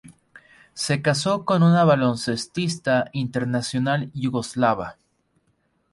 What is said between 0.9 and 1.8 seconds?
casó con